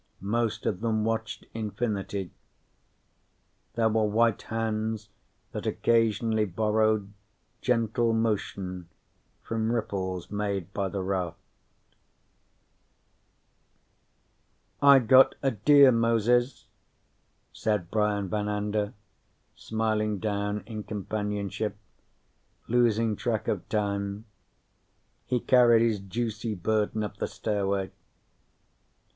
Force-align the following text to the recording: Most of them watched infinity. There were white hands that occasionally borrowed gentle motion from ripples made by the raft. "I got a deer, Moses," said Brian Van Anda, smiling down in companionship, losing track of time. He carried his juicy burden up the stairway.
Most 0.33 0.65
of 0.65 0.81
them 0.81 1.03
watched 1.05 1.45
infinity. 1.53 2.31
There 3.75 3.87
were 3.87 4.07
white 4.07 4.41
hands 4.41 5.09
that 5.51 5.67
occasionally 5.67 6.45
borrowed 6.45 7.13
gentle 7.61 8.11
motion 8.11 8.89
from 9.43 9.71
ripples 9.71 10.31
made 10.31 10.73
by 10.73 10.89
the 10.89 11.03
raft. 11.03 11.37
"I 14.81 14.97
got 14.97 15.35
a 15.43 15.51
deer, 15.51 15.91
Moses," 15.91 16.65
said 17.53 17.91
Brian 17.91 18.27
Van 18.27 18.49
Anda, 18.49 18.95
smiling 19.55 20.17
down 20.17 20.63
in 20.65 20.81
companionship, 20.81 21.77
losing 22.67 23.15
track 23.15 23.47
of 23.47 23.69
time. 23.69 24.25
He 25.27 25.39
carried 25.39 25.83
his 25.83 25.99
juicy 25.99 26.55
burden 26.55 27.03
up 27.03 27.17
the 27.17 27.27
stairway. 27.27 27.91